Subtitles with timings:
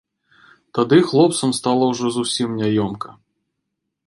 [0.77, 3.09] Тады хлопцам стала ўжо зусім няёмка.